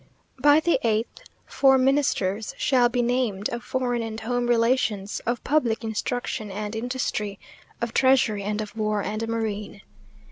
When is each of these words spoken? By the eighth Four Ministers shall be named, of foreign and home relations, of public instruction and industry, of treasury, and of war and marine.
By 0.39 0.59
the 0.59 0.79
eighth 0.81 1.19
Four 1.45 1.77
Ministers 1.77 2.55
shall 2.57 2.89
be 2.89 3.03
named, 3.03 3.49
of 3.49 3.63
foreign 3.63 4.01
and 4.01 4.19
home 4.19 4.47
relations, 4.47 5.19
of 5.27 5.43
public 5.43 5.83
instruction 5.83 6.49
and 6.49 6.75
industry, 6.75 7.37
of 7.81 7.93
treasury, 7.93 8.41
and 8.41 8.61
of 8.61 8.75
war 8.75 9.03
and 9.03 9.27
marine. 9.27 9.81